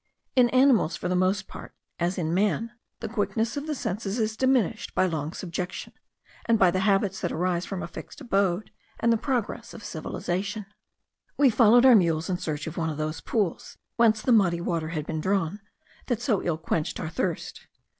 In 0.35 0.49
animals, 0.49 0.95
for 0.95 1.07
the 1.07 1.15
most 1.15 1.47
part, 1.47 1.75
as 1.99 2.17
in 2.17 2.33
man, 2.33 2.71
the 3.01 3.07
quickness 3.07 3.55
of 3.55 3.67
the 3.67 3.75
senses 3.75 4.17
is 4.17 4.35
diminished 4.35 4.95
by 4.95 5.05
long 5.05 5.31
subjection, 5.31 5.93
and 6.47 6.57
by 6.57 6.71
the 6.71 6.79
habits 6.79 7.21
that 7.21 7.31
arise 7.31 7.67
from 7.67 7.83
a 7.83 7.87
fixed 7.87 8.19
abode 8.19 8.71
and 8.99 9.13
the 9.13 9.15
progress 9.15 9.75
of 9.75 9.83
cultivation. 9.87 10.65
We 11.37 11.51
followed 11.51 11.85
our 11.85 11.93
mules 11.93 12.31
in 12.31 12.37
search 12.39 12.65
of 12.65 12.77
one 12.77 12.89
of 12.89 12.97
those 12.97 13.21
pools, 13.21 13.77
whence 13.95 14.23
the 14.23 14.31
muddy 14.31 14.59
water 14.59 14.87
had 14.89 15.05
been 15.05 15.21
drawn, 15.21 15.59
that 16.07 16.19
so 16.19 16.41
ill 16.41 16.57
quenched 16.57 16.99
our 16.99 17.09
thirst. 17.09 17.67